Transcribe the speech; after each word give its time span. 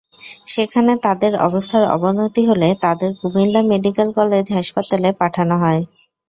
সেখানে 0.47 0.91
তাঁদের 1.03 1.33
অবস্থার 1.47 1.83
অবনতি 1.95 2.41
হলে 2.49 2.69
তাঁদের 2.83 3.11
কুমিল্লা 3.19 3.61
মেডিকেল 3.71 4.07
কলেজ 4.17 4.45
হাসপাতালে 4.57 5.09
পাঠানো 5.21 5.55
হয়। 5.63 5.81